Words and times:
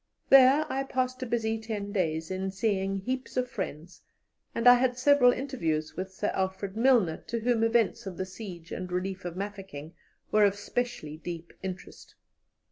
There 0.29 0.65
I 0.67 0.81
passed 0.81 1.21
a 1.21 1.27
busy 1.27 1.59
ten 1.59 1.91
days 1.91 2.31
in 2.31 2.49
seeing 2.49 2.95
heaps 3.01 3.37
of 3.37 3.47
friends, 3.47 4.01
and 4.55 4.67
I 4.67 4.73
had 4.73 4.97
several 4.97 5.31
interviews 5.31 5.95
with 5.95 6.11
Sir 6.11 6.31
Alfred 6.33 6.75
Milner, 6.75 7.17
to 7.27 7.39
whom 7.41 7.63
events 7.63 8.07
of 8.07 8.17
the 8.17 8.25
siege 8.25 8.71
and 8.71 8.91
relief 8.91 9.25
of 9.25 9.37
Mafeking 9.37 9.93
were 10.31 10.43
of 10.43 10.55
specially 10.55 11.17
deep 11.17 11.53
interest. 11.61 12.15